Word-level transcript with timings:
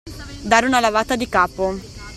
Dare 0.41 0.65
una 0.65 0.79
lavata 0.79 1.15
di 1.15 1.29
capo. 1.29 1.77